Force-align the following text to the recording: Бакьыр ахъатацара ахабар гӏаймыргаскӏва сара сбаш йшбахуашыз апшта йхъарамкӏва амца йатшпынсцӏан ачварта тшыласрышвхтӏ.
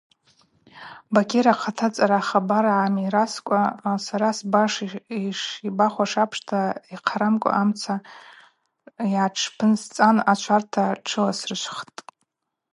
Бакьыр 1.13 1.47
ахъатацара 1.53 2.17
ахабар 2.21 2.65
гӏаймыргаскӏва 2.71 3.61
сара 4.05 4.29
сбаш 4.37 4.73
йшбахуашыз 5.25 6.21
апшта 6.23 6.59
йхъарамкӏва 6.93 7.51
амца 7.61 7.95
йатшпынсцӏан 9.13 10.17
ачварта 10.31 10.85
тшыласрышвхтӏ. 11.05 11.99